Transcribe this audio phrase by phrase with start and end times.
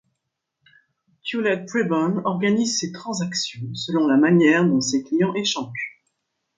[1.23, 6.01] Tullett Prebon organise ses transactions selon la manière dont ses clients échangent.